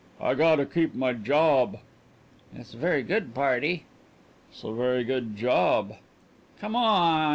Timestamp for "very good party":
2.77-3.85